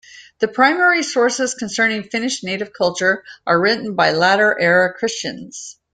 The 0.39 0.47
primary 0.47 1.03
sources 1.03 1.53
concerning 1.53 2.01
Finnish 2.01 2.41
native 2.41 2.73
culture 2.73 3.23
are 3.45 3.61
written 3.61 3.93
by 3.93 4.13
latter-era 4.13 4.95
Christians. 4.95 5.77